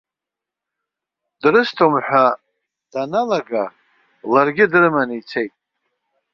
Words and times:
Дрысҭом 1.41 1.93
ҳәа 2.05 2.25
даналага, 2.91 3.63
ларгьы 4.31 4.65
дрыманы 4.71 5.15
ицеит. 5.19 5.53